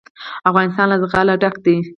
افغانستان 0.49 0.85
له 0.91 0.97
زغال 1.03 1.27
ډک 1.41 1.55
دی. 1.65 1.77